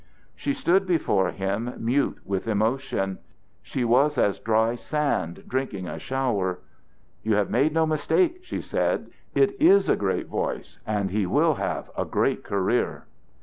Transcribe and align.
She 0.35 0.55
stood 0.55 0.87
before 0.87 1.29
him 1.29 1.75
mute 1.77 2.17
with 2.25 2.47
emotion. 2.47 3.19
She 3.61 3.83
was 3.85 4.17
as 4.17 4.39
dry 4.39 4.73
sand 4.73 5.43
drinking 5.47 5.87
a 5.87 5.99
shower. 5.99 6.57
"You 7.21 7.35
have 7.35 7.51
made 7.51 7.71
no 7.71 7.85
mistake," 7.85 8.39
she 8.43 8.61
said. 8.61 9.11
"It 9.35 9.55
is 9.61 9.87
a 9.89 9.95
great 9.95 10.25
voice 10.25 10.79
and 10.87 11.11
he 11.11 11.27
will 11.27 11.53
have 11.53 11.91
a 11.95 12.05
great 12.05 12.43
career." 12.43 13.05